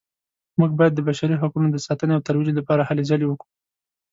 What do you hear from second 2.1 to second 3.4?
او ترویج لپاره هلې ځلې